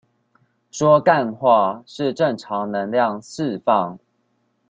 [0.71, 3.99] 說幹話是正常能量釋放